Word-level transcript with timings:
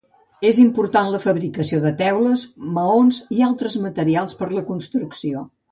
És 0.51 0.59
important 0.61 1.11
la 1.15 1.19
fabricació 1.25 1.81
de 1.85 1.93
teules, 2.01 2.47
maons 2.79 3.23
i 3.39 3.47
altres 3.53 3.79
materials 3.87 4.39
per 4.41 4.51
a 4.53 4.55
la 4.61 4.69
construcció. 4.73 5.51